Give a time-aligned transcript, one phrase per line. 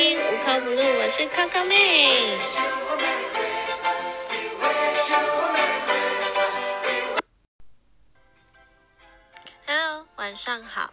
[0.00, 2.38] 无靠不入，我是 Coco 妹。
[9.66, 10.90] Hello，晚上好。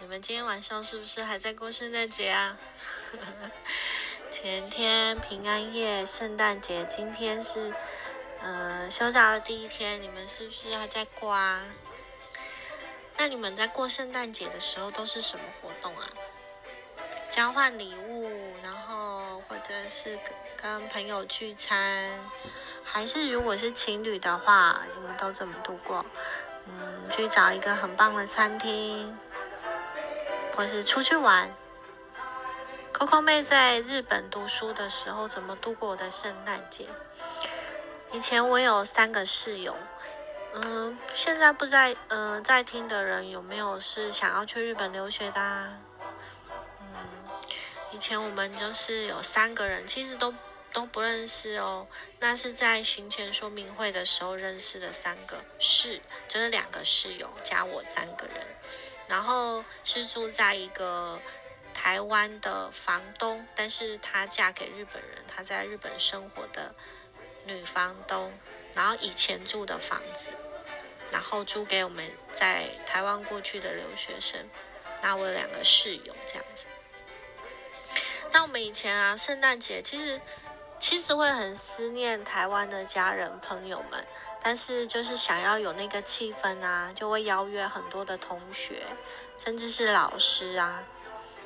[0.00, 2.56] 你们今天晚上是不是还在过圣诞节啊？
[4.32, 7.72] 前天平安夜，圣诞节，今天是
[8.40, 11.62] 呃休假的第一天，你们是不是还在过啊？
[13.16, 16.08] 那你们在过圣诞节的时候都是什么活动啊？
[17.32, 18.30] 交换礼物，
[18.62, 20.18] 然后或者是
[20.54, 22.10] 跟朋友聚餐，
[22.84, 26.04] 还是如果是情侣的话，你们都怎么度过？
[26.66, 29.18] 嗯，去找一个很棒的餐厅，
[30.54, 31.50] 或是出去玩。
[32.92, 36.86] Coco 妹在日本读书的时候，怎么度过的圣诞节？
[38.12, 39.74] 以前我有三个室友。
[40.52, 45.72] 嗯，现在不在，嗯，在听的人有没有是想要去日本留学的？
[47.92, 50.34] 以前我们就是有三个人，其实都
[50.72, 51.86] 都不认识哦。
[52.20, 58.46] 那是在行前说明会的时候认识的三个室，就是两个室友加我三个人，
[59.08, 61.20] 然后是住在一个
[61.74, 66.74] 台湾的房东，但是她嫁给日本人，她在日本生活的
[67.44, 68.32] 女房东。
[68.74, 70.30] 然后以前住的房子，
[71.10, 74.48] 然后租给我们在台湾过去的留学生。
[75.02, 76.64] 那我有两个室友这样子。
[78.32, 80.20] 那我们以前啊，圣诞节其实
[80.78, 84.04] 其实会很思念台湾的家人朋友们，
[84.40, 88.82] 但是就是想要有那个气氛啊，就会邀约很多的同学，
[89.36, 90.82] 甚至是老师啊，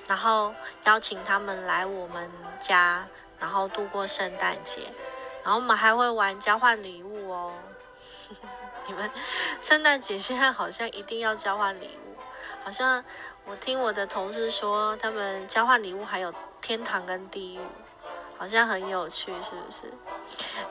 [0.06, 3.06] 然后邀请他们来我们家，
[3.38, 4.82] 然后度过圣诞节。
[5.42, 7.52] 然后我们还会玩交换礼物哦。
[8.86, 9.10] 你们
[9.60, 12.16] 圣诞节现在好像一定要交换礼物，
[12.64, 13.04] 好像
[13.44, 16.32] 我听我的同事说，他们交换礼物还有
[16.66, 17.60] 天堂跟地狱，
[18.36, 19.82] 好像很有趣，是不是？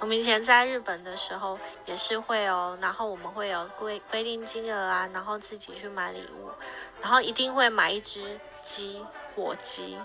[0.02, 6.50] 我们以前在日本的时候也是会哦，然后我们会有规规定金额啊，然后自己去买礼物，
[7.02, 9.98] 然后一定会买一只鸡，火鸡。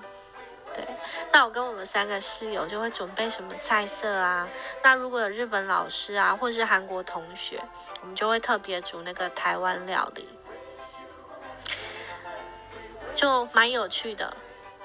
[0.73, 0.87] 对，
[1.33, 4.49] 那我跟我们三个室友就会准备什么菜色啊？
[4.85, 7.61] 那如果有日本老师啊，或是韩国同学，
[8.01, 10.29] 我们就会特别煮那个台湾料理，
[13.13, 14.37] 就蛮有趣的。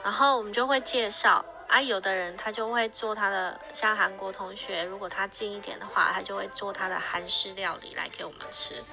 [0.05, 8.83] 然后我们就会介绍啊，有的人他就会做他的，像韩国同学，如果他近一点的话，他就会做他的韩式料理来给我们吃。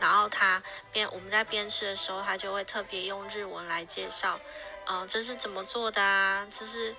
[0.00, 4.40] 然后他边我们在边吃的时候，他就会特别用日文来介绍。
[4.86, 6.46] 嗯，这是怎么做的啊？
[6.50, 6.96] 这是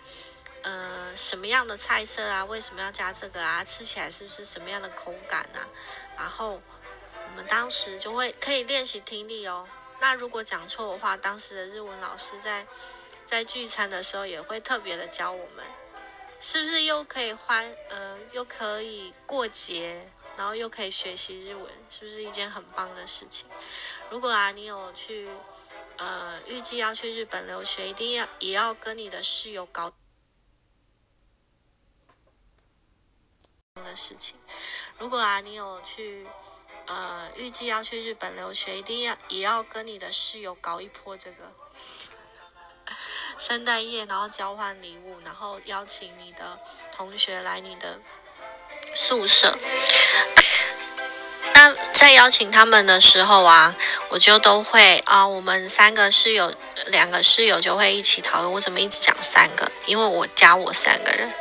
[0.61, 2.45] 呃什么样的菜色啊？
[2.45, 3.63] 为什么要加这个啊？
[3.63, 5.65] 吃起来是不是什么样的口感啊？
[6.15, 9.67] 然后我们当时就会可以练习听力哦。
[9.99, 12.67] 那如果讲错的话，当时的日文老师在
[13.27, 15.63] 在聚餐的时候也会特别的教我们，
[16.39, 23.45] 是不是又可以欢呃又可以过节，然后又可以学习日文，是不是一件很棒的事情？
[24.09, 25.29] 如果啊你有去。
[25.99, 29.91] 呃，预计要去日本留学，一定要也要跟你的室友搞
[33.73, 34.35] 的事情。
[34.99, 36.27] 如果啊，你有去
[36.85, 41.51] 呃，预计要去日本留学，一定要也要跟你的室友搞一波这个
[43.37, 46.57] 圣诞夜，然后交换礼物，然后邀请你的
[46.95, 47.99] 同学来你的
[48.93, 49.57] 宿舍。
[51.53, 53.75] 那在邀请他们的时候啊，
[54.09, 56.53] 我就都会啊，我们三个室友，
[56.87, 58.51] 两个室友就会一起讨论。
[58.51, 59.71] 我怎么一直讲三个？
[59.85, 61.31] 因为我加我三个人，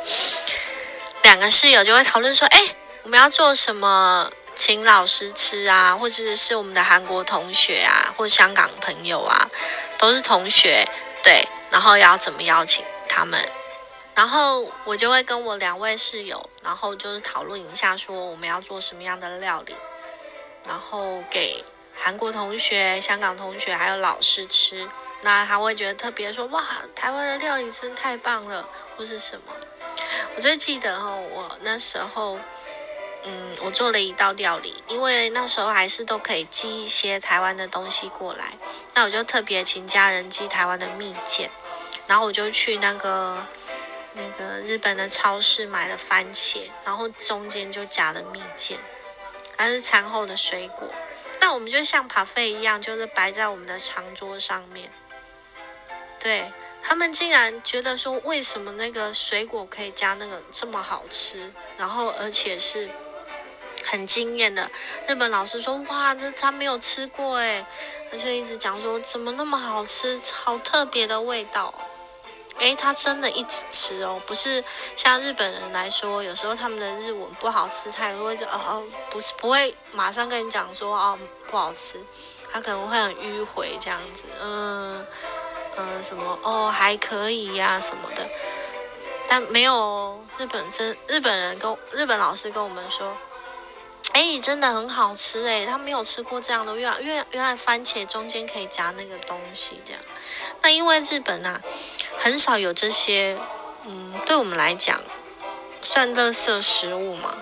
[1.23, 4.31] 两个室友就会讨论说：“哎，我们要做什么？
[4.55, 9.47] 请老师吃啊，或者是我们的韩国同学啊，或香港朋友啊，
[9.99, 10.83] 都是同学，
[11.21, 13.47] 对，然后要怎么邀请他们？
[14.15, 19.75] 然后我就会跟我两位室友，然后就是讨论一下，说我们要做什么样的料理。”
[20.67, 21.63] 然后给
[21.95, 24.89] 韩国同学、香港同学还有老师吃，
[25.21, 26.63] 那他会觉得特别说哇，
[26.95, 29.53] 台湾的料理真太棒了，或是什么。
[30.35, 32.37] 我最记得哈，我那时候，
[33.23, 38.53] 嗯，我做了一道料理，因为那时候还是都可以寄一些台湾的东西过来，
[38.93, 41.49] 那我就特别请家人寄台湾的蜜饯，
[42.07, 43.45] 然后我就去那个
[44.13, 48.77] 那个日本的超市买了番茄，然后中间就夹了蜜饯。
[49.59, 50.87] 还是餐后的水果，
[51.39, 54.91] 那我们就像扒费一样，就是摆在我们的长桌上面。
[56.19, 56.51] 对
[56.83, 62.87] 他们竟然觉得说，为什么那个水果可以加那个这么好吃，然后而且是
[63.89, 64.69] 很惊艳的。
[65.07, 67.65] 日本老师说，哇，这他没有吃过诶，
[68.11, 71.73] 而且一直讲说怎么那么好吃，好特别的味道。
[72.59, 74.63] 诶，他真的一直吃哦，不是
[74.95, 81.19] 像日本人来说，有时候他们的日文不好吃，他也会就哦，不是不会马上跟你讲说哦
[81.51, 82.03] 不好吃，
[82.51, 85.05] 他可能会很迂回这样子，嗯
[85.77, 88.27] 嗯什么哦还可以呀什么的，
[89.29, 93.15] 但没有日本真日本人跟日本老师跟我们说。
[94.13, 95.63] 哎，真的很好吃哎！
[95.65, 100.01] 他没有吃过这样的，原原原来番茄中间可以夹那个东西，这样。
[100.61, 101.61] 那因为日本啊，
[102.17, 103.37] 很少有这些，
[103.85, 104.99] 嗯，对我们来讲
[105.83, 107.37] 算垃圾食物嘛，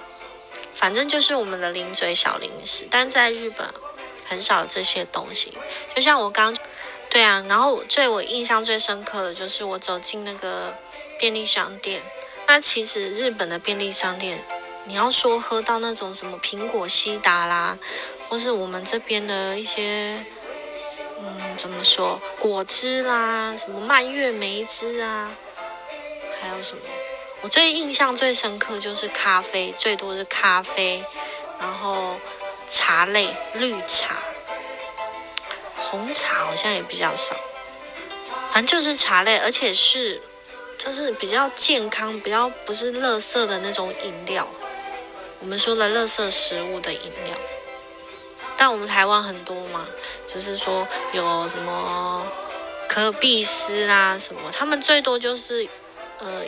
[0.74, 2.86] 反正就是我们的零嘴小零食。
[2.92, 3.66] 但在日本
[4.28, 5.58] 很少有这些东西，
[5.96, 6.54] 就像我刚，
[7.10, 10.76] 对啊，然后最我印象最深刻的就是我走进那个
[11.18, 12.02] 便利商店，
[12.48, 14.44] 那其实日本的便利商店。
[14.88, 17.78] 你要说喝到那种什么苹果西达啦，
[18.30, 20.24] 或是我们这边的一些，
[21.20, 25.32] 嗯，怎么说果汁啦，什么蔓越莓汁啊，
[26.40, 26.82] 还有什么？
[27.42, 31.04] 我最印象最深刻就是咖啡，最多是咖啡，
[31.60, 32.18] 然后
[32.68, 34.18] 茶类，绿茶，
[35.78, 37.36] 红茶好像也比较少，
[38.52, 40.22] 反正就是茶类，而且是
[40.78, 44.48] 就是比较健康，比较不是垃圾的那种饮料。
[45.46, 47.36] 我们说的垃圾食物的饮料，
[48.58, 49.86] 但我们台湾很多嘛，
[50.26, 52.26] 就是说有什么
[52.90, 55.70] 可必斯啊什么，他们最多就是
[56.18, 56.42] 呃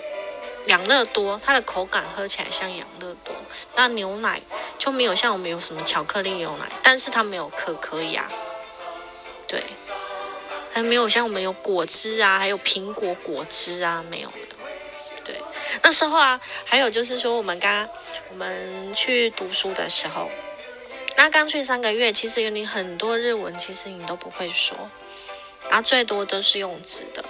[0.65, 3.35] 养乐多，它的口感喝起来像养乐多。
[3.75, 4.41] 那牛奶
[4.79, 8.27] 就没有像我们有什么巧克力牛奶，但是它没有可可呀，
[9.47, 9.63] 对，
[10.73, 14.33] 还没有像我们有果汁啊，还有苹果果汁啊，没有。
[15.83, 17.87] 那时候啊，还有就是说，我们刚
[18.29, 20.29] 我们去读书的时候，
[21.15, 24.89] 那刚去三个月，其实有你很多日文，其实你都不会说，
[25.69, 27.23] 然后最多都是用纸的。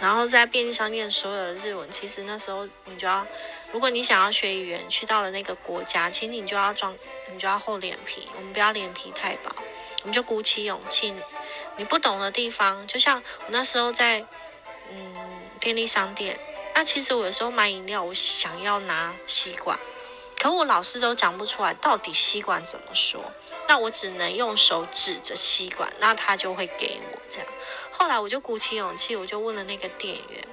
[0.00, 3.26] 然后在便利商店所有的日文，其实那时候你就要，
[3.70, 6.96] 如果你想要学语言，去到了那个国家，其实你就要装，
[7.32, 9.54] 你就要厚脸皮，我们不要脸皮太薄，
[10.02, 11.14] 我们就鼓起勇气，
[11.76, 14.24] 你不懂的地方，就像我那时候在
[14.90, 15.16] 嗯
[15.60, 16.38] 便利商店。
[16.79, 19.79] 那其实我有时候买饮料，我想要拿吸管，
[20.37, 23.31] 可我老师都讲不出来到底吸管怎么说，
[23.67, 27.47] 那我只能用手指着吸管，那他就会给我这样。
[27.91, 30.45] 后来我就鼓起勇气，我就问了那个店员，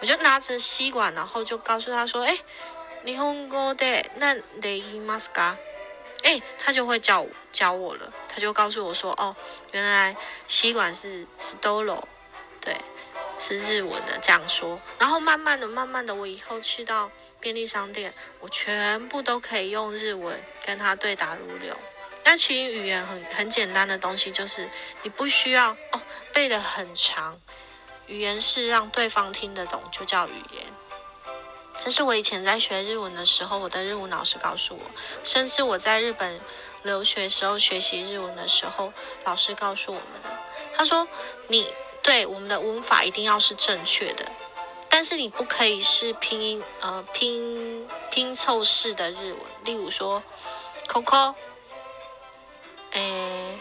[0.00, 2.36] 我就拿着吸管，然后就告诉他说：“哎，
[3.04, 5.56] 日本語で那で言いますか？”
[6.22, 9.34] 哎，他就会教教我了，他就告诉我说：“哦，
[9.72, 10.14] 原来
[10.46, 12.02] 吸管是 stolo，
[12.60, 12.76] 对。”
[13.39, 21.77] 是日文的这样说，然后慢慢的、慢慢的，我以后去到便利商店，我全部都可以用日文跟他对答如流。
[22.23, 24.67] 但其实语言很很简单的东西，就是
[25.03, 26.01] 你不需要哦
[26.33, 27.39] 背的很长，
[28.07, 30.63] 语言是让对方听得懂就叫语言。
[31.83, 34.81] 但是我以前在学日文的时候，我的日文老师告诉我，
[35.23, 36.41] 甚至我在日本
[36.81, 38.91] 留学时候学习日文的时候，
[39.23, 40.29] 老师告诉我们的，
[40.75, 41.07] 他说
[41.47, 41.71] 你。
[42.06, 44.30] 对我们的文法一定要是正确的，
[44.88, 50.22] 但是你不可以是拼音呃拼拼凑式的日文，例如说，
[50.88, 51.34] Coco，
[52.92, 53.56] 诶，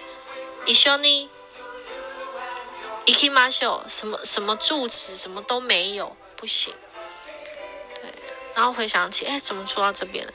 [0.66, 1.30] 一緒に
[3.06, 6.74] 行きましょう，什么什么助词什么都没有，不行。
[7.96, 8.12] 对，
[8.56, 10.34] 然后回想起，哎，怎么说到这边了？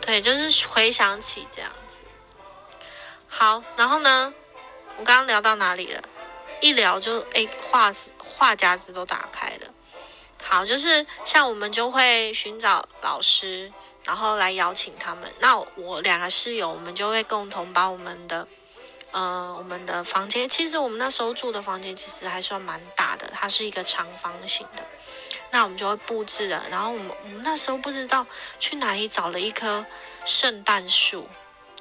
[0.00, 2.00] 对，就是回想起这样子。
[3.28, 4.34] 好，然后呢，
[4.98, 6.02] 我刚刚聊到哪里了？
[6.61, 9.67] 一聊就哎，话话匣子都打开了。
[10.41, 13.71] 好，就是像我们就会寻找老师，
[14.05, 15.31] 然后来邀请他们。
[15.39, 18.47] 那我两个室友，我们就会共同把我们的，
[19.11, 24.83] 呃，我们的房间，其实我们那时候住的房间其实还算蛮大的，它是一个长方形的。
[25.51, 26.65] 那我们就会布置了。
[26.71, 28.25] 然后我们我们那时候不知道
[28.59, 29.85] 去哪里找了一棵
[30.23, 31.27] 圣诞树，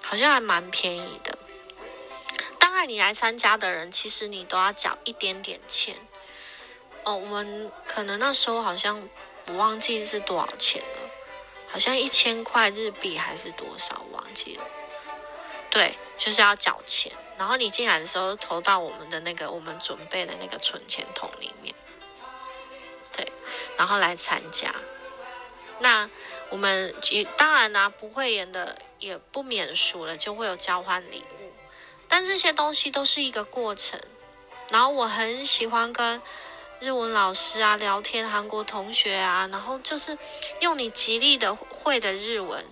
[0.03, 1.38] 好像还蛮便宜的。
[2.79, 5.97] 带你来参加的人，其实你都要缴一点点钱
[7.03, 7.17] 哦。
[7.17, 9.09] 我们可能那时候好像
[9.49, 11.11] 我忘记是多少钱了，
[11.69, 14.65] 好像一千块日币还是多少，忘记了。
[15.69, 17.11] 对，就是要缴钱。
[17.37, 21.75] 然后你进来的时候投到我们的那个我们准备的那个存钱桶里面，
[23.11, 23.33] 对，
[23.77, 24.73] 然后来参加。
[25.81, 26.09] 那
[26.49, 26.95] 我们
[27.37, 31.48] 当然啦，不会演的也不免俗了，就会有交换礼物。
[32.21, 34.01] 但这些东西都是一个过程，
[34.71, 36.21] 然后我很喜欢跟
[36.81, 40.19] 日文老师啊聊天，韩国同学啊，然后就是
[40.59, 42.65] 用你极力的会的日文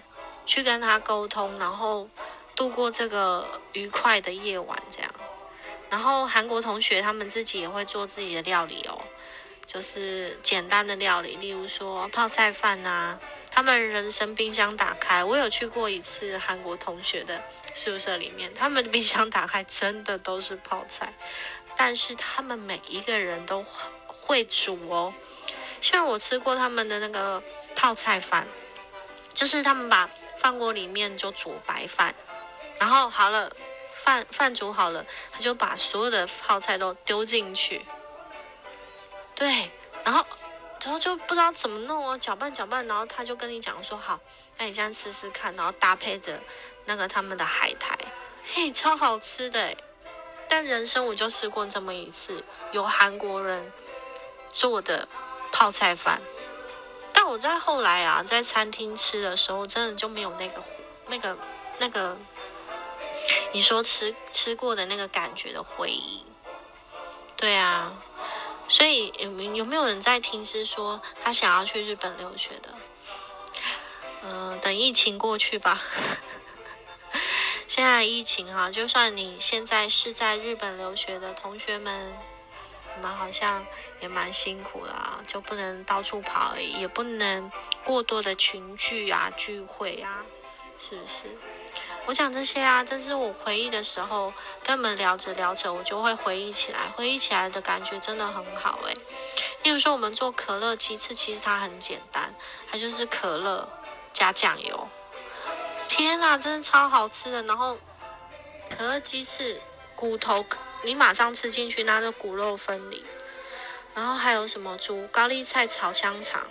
[0.47, 2.09] 去跟他沟通，然后
[2.57, 5.15] 度过这个愉快的夜晚，这样。
[5.91, 8.96] 然后韩国同学他们自己也会做自己的料理哦，
[9.67, 13.19] 就是简单的料理，例如说泡菜饭啊。
[13.51, 17.43] 他们人生冰箱打开，我有去过一次韩国同学的
[17.75, 21.15] 宿舍里面，他们的冰箱打开真的都是泡菜，
[21.75, 23.65] 但是他们每一个人都
[24.07, 25.15] 会煮哦。
[25.81, 27.43] 像我吃过他们的那个
[27.75, 28.47] 泡菜饭，
[29.33, 32.15] 就是他们把饭锅里面就煮白饭，
[32.79, 33.51] 然后好了，
[33.91, 37.81] 饭饭煮好了，他就把所有的泡菜都丢进去，
[39.37, 39.71] 对，
[40.03, 40.27] 然后。
[40.85, 44.21] 然后就不知道怎么弄哦，搅拌搅拌，然后他就跟你讲说好，
[44.57, 46.39] 那你这样吃吃看，然后搭配着
[46.85, 47.99] 那个他们的海苔，
[48.53, 49.75] 嘿，超好吃的。
[50.49, 53.73] 但人生我就吃过这么一次，有韩国人
[54.53, 55.09] 做的
[55.51, 56.21] 泡菜饭。
[57.13, 60.63] 但我在后来啊，在餐厅吃的时候，真的就没有那个
[61.09, 61.37] 那个
[61.81, 62.17] 那个
[63.53, 66.25] 你说吃吃过的那个感觉的回忆。
[67.35, 67.93] 对啊。
[68.69, 70.45] 所以有没有没有人在听？
[70.45, 72.75] 是说他想要去日本留学的？
[74.23, 75.83] 嗯，等疫情过去吧。
[77.69, 82.17] 现在疫情哈，就算你现在是在日本留学的同学们，
[82.97, 83.67] 你们好像
[84.01, 87.51] 也蛮辛苦的啊，就不能到处跑，也不能
[87.85, 90.25] 过多的群聚啊、聚会啊，
[90.79, 91.37] 是不是？
[92.07, 94.33] 我讲这些啊，这是我回忆的时候，
[94.65, 98.97] 跟你们聊着聊着，我就会回忆起来，回忆起来的感觉真的很好诶。
[99.65, 102.35] 例如说，我们做可乐鸡翅，其实它很简单，
[102.71, 103.69] 它就是可乐
[104.13, 104.89] 加酱油。
[105.89, 107.43] 天呐，真的超好吃的。
[107.43, 107.77] 然后
[108.77, 109.61] 可乐鸡翅
[109.97, 110.45] 骨头，
[110.83, 113.05] 你马上吃进去，那个骨肉分离。
[113.95, 116.47] 然后还有什么猪高丽菜炒香肠。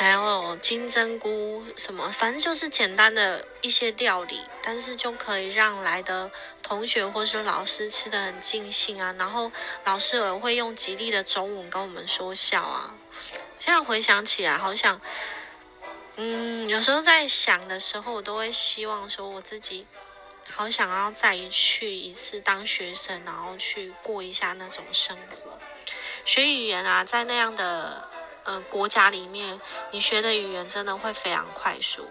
[0.00, 6.30] 还有金针菇什么，反正就是简单的一些料理，但是就可以让来的
[6.62, 9.14] 同学或是老师吃的很尽兴啊。
[9.18, 9.52] 然后
[9.84, 12.94] 老师也会用吉利的中文跟我们说笑啊。
[13.58, 14.98] 现在回想起来，好想，
[16.16, 19.86] 嗯，有时候在想的时候，我都会希望说，我自己
[20.48, 25.58] 好想要再去一次当学生，然后去过一下那种生活，
[26.24, 28.08] 学语言啊，在那样的。
[28.50, 29.60] 呃，国家里面，
[29.92, 32.10] 你学的语言真的会非常快速。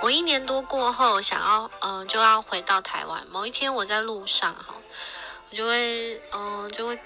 [0.00, 3.26] 我一年多过后，想要，嗯，就要回到台湾。
[3.26, 4.74] 某一天，我在路上，哈，
[5.50, 6.98] 我就会，嗯，就会，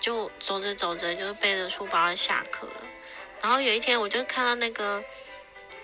[0.00, 2.72] 就走着走着，就背着书包下课了。
[3.42, 5.00] 然后有一天，我就看到那个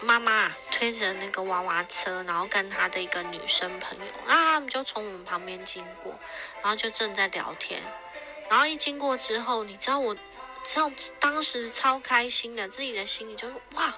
[0.01, 6.19] 妈妈推着那个娃娃车，然后跟她的一个女生朋友，啊，他们就从我们旁边经过，
[6.61, 7.81] 然后就正在聊天。
[8.49, 10.17] 然后一经过之后，你知道我。
[10.67, 13.95] 像当时超开心的，自己的心里就是哇，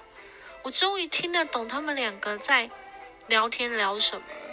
[0.62, 2.70] 我终于听得懂他们两个在
[3.26, 4.48] 聊天聊什么了。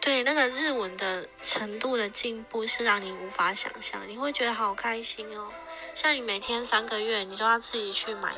[0.00, 5.52] 对，那个日文的程度的进步是让你无法想象，你会觉得好开心哦。
[5.94, 8.34] 像你每天三个月，你都要自己去买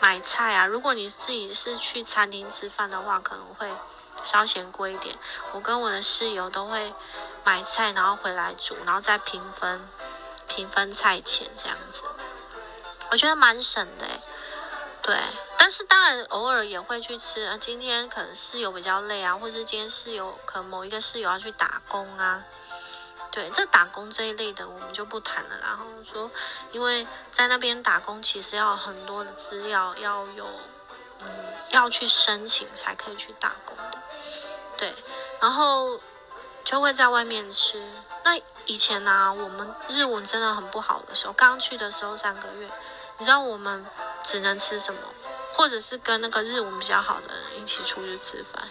[0.00, 0.66] 买菜啊。
[0.66, 3.70] 如果你自己是去餐厅吃饭的话，可能会
[4.24, 5.14] 稍嫌贵一点。
[5.52, 6.92] 我跟我的室友都会
[7.44, 9.86] 买菜，然后回来煮，然后再平分。
[10.48, 12.02] 平分菜钱这样子，
[13.10, 14.06] 我觉得蛮省的
[15.02, 15.16] 对，
[15.56, 17.56] 但是当然偶尔也会去吃啊。
[17.58, 22.44] 今天可能室友比较累啊，或者是今天室友可能某一个室友要去打工啊。
[23.30, 25.56] 对，这打工这一类的我们就不谈了。
[25.62, 26.30] 然后说，
[26.72, 30.46] 因为在那边打工其实要很多的资料，要有
[31.20, 31.26] 嗯
[31.70, 33.98] 要去申请才可以去打工的。
[34.76, 34.94] 对，
[35.40, 36.00] 然后
[36.64, 37.82] 就会在外面吃。
[38.68, 42.68] 以前呢，我们日文真的很不好的时候，刚去的时候三个月，
[43.16, 43.84] 你知道我们
[44.22, 45.00] 只能吃什么，
[45.54, 48.68] 或者是跟那个日文比较好的人一起出去吃饭。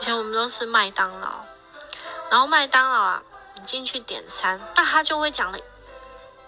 [0.00, 1.40] 以前我们都是麦当劳，
[2.30, 3.22] 然后麦当劳啊，
[3.56, 5.58] 你进去点餐，那他就会讲了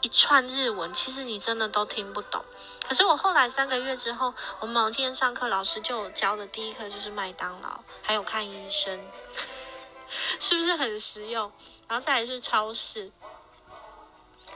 [0.01, 2.45] 一串日文，其实你真的都听不懂。
[2.89, 9.01] 可是我后来三个月之后，我某天上课，老师就教的第一课就是麦当劳，还有看医生，
[10.51, 11.53] 是不是很实用？
[11.87, 13.09] 然后再来是超市，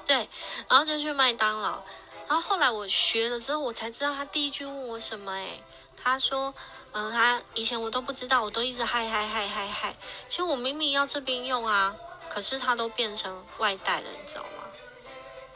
[0.04, 0.28] 对，
[0.68, 1.80] 然后就去麦当劳。
[2.26, 5.30] 然后后来我学了之后，我才知道他第一句问我什么。
[5.30, 5.62] 诶，
[5.96, 6.52] 他说，
[6.90, 9.94] 嗯，他以前我都不知道，我都一直嗨嗨嗨嗨嗨。
[10.28, 11.94] 其实我明明要这边用啊，
[12.28, 14.64] 可是他都变成外带了，你知道吗？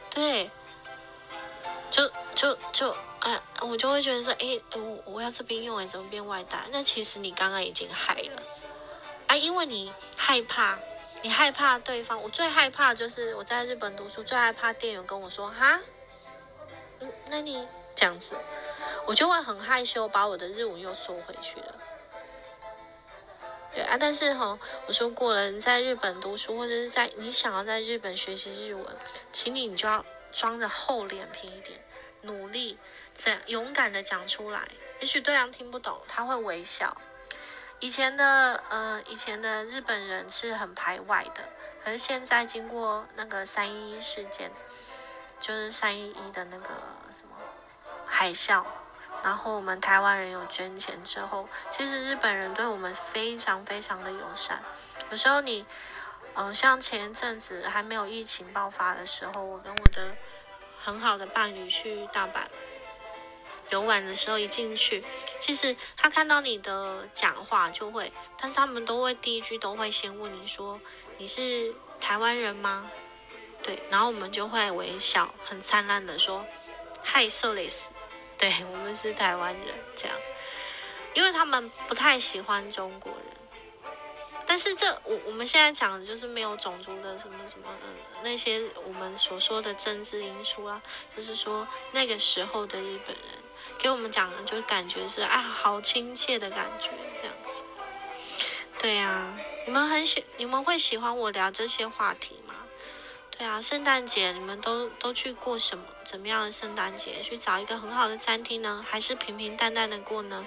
[0.09, 0.49] 对，
[1.91, 6.65] 就就就，哎，我就会觉得说，哎，我我要这边用，哎，怎么变外带？
[6.71, 8.41] 那其实你刚刚已经嗨了，
[9.29, 10.77] 啊，因为你害怕。
[11.21, 15.81] 你害怕对方，我最害怕就是我在日本读书，最害怕店员跟我说哈，
[17.01, 18.37] 嗯，那你这样子，
[19.05, 21.75] 我就会很害羞，把我的日文又收回去了。
[23.73, 24.57] 对啊，但是哈，
[24.87, 28.85] 我说过了，你在日本读书，或者是在你想要在日本学习日文，
[29.33, 31.83] 请你你就要装着厚脸皮一点，
[32.21, 32.77] 努力，
[33.13, 34.69] 怎勇敢的讲出来。
[35.01, 36.95] 也许对方听不懂，他会微笑。
[37.79, 41.49] 以前的呃，以前的日本人是很排外的，
[41.83, 44.51] 可是现在经过那个三一一事件，
[45.39, 46.69] 就是三一一的那个
[47.11, 47.35] 什么
[48.05, 48.65] 海啸。
[49.21, 54.61] 然后我们台湾人有捐钱之后，其实日本人对我们非常非常的友善。
[55.09, 55.65] 有时候你，
[56.35, 60.15] 嗯，像前一阵子还没有疫情爆发的时候，我跟我的
[60.81, 62.43] 很好的伴侣去大阪
[63.69, 65.03] 游玩的时候，一进去，
[65.39, 70.79] 其实他看到你的讲话就会，但是他们都会第一句都会先问你说
[71.17, 72.89] 你是台湾人吗？
[73.61, 76.45] 对，然后我们就会微笑，很灿烂的说
[77.03, 77.91] 嗨 s o l i s
[78.37, 80.15] 对我们是台湾人，这样，
[81.13, 83.25] 因为他们不太喜欢中国人。
[84.45, 87.87] 但是这我我们现在讲的就是没有种族的什么什么的
[88.23, 90.81] 那些我们所说的政治因素啊，
[91.15, 93.38] 就是说那个时候的日本人
[93.77, 96.89] 给我们讲的，就感觉是啊，好亲切的感觉
[97.21, 97.63] 这样子。
[98.81, 99.33] 对呀，
[99.65, 102.53] 你们很喜，你们会喜欢我聊这些话题吗？
[103.37, 107.21] 对啊，圣诞节你们都都去过什么怎么样的圣诞节？
[107.21, 110.45] 去找一个很好的餐厅呢，还是平平淡淡的过呢？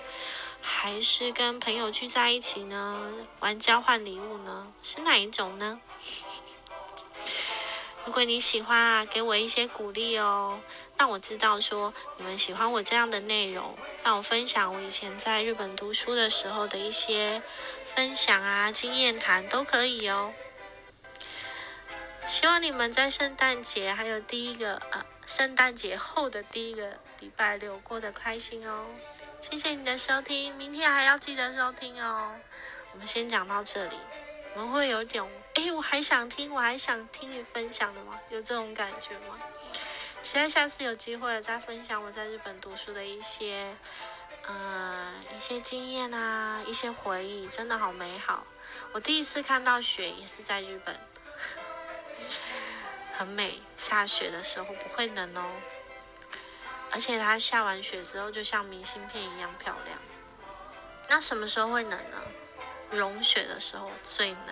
[0.60, 3.10] 还是跟朋友聚在一起呢？
[3.40, 4.68] 玩交换礼物呢？
[4.82, 5.80] 是哪一种呢？
[8.04, 10.60] 如果你喜欢啊，给我一些鼓励哦，
[10.98, 17.40] 让我知道说你们喜欢我这样的内容，让我分享我以前在日本读书的时候的一些
[17.84, 20.34] 分享啊、经验谈都可以哦。
[22.26, 28.86] 希望你们在圣诞节还有第一个呃，圣诞节后的第一个礼拜六过得开心哦。
[29.40, 32.32] 谢谢你的收听，明天还要记得收听哦。
[32.92, 33.96] 我们先讲到这里，
[34.54, 35.24] 我们会有点
[35.54, 38.18] 哎，我还想听，我还想听你分享的吗？
[38.30, 39.38] 有这种感觉吗？
[40.22, 43.76] 期待下次有机会再分享我在日本读书的一些
[44.46, 48.46] 呃一些经验啊，一些回忆，真的好美好。
[48.92, 50.98] 我第一次看到雪也是在日本。
[53.14, 55.44] 很美，下雪的时候不会冷哦，
[56.90, 59.98] 而且它下完雪之后就像明信片一样漂亮。
[61.10, 62.22] 那什么时候会冷呢？
[62.90, 64.48] 融雪的时候最冷，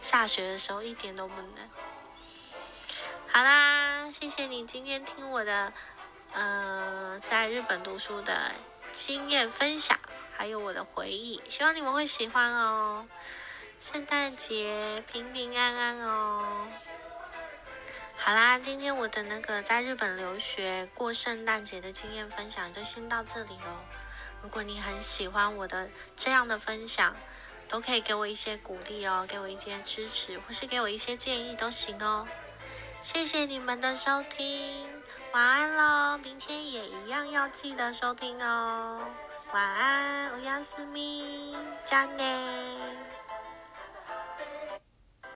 [0.00, 1.48] 下雪的时候一点都不冷。
[3.30, 5.72] 好啦，谢谢你今天听我的，
[6.32, 8.52] 呃，在日本读书的
[8.90, 9.98] 经验分享，
[10.36, 13.06] 还有我的回忆，希望你们会喜欢哦。
[13.80, 16.66] 圣诞节平平安安哦！
[18.16, 23.76] 好啦，今天我的那个在日本留学过圣诞节的经验分享就先到这里喽。
[24.42, 27.14] 如果你很喜欢我的这样的分享，
[27.68, 32.26] 都可以给我一些鼓励哦，给我一些支持，或是给我一些建议都行哦。
[33.02, 34.86] 谢谢你们的收听，
[35.32, 36.18] 晚安喽！
[36.18, 39.00] 明天也一样要记得收听哦。
[39.52, 42.24] 晚安，欧亚斯密，加内。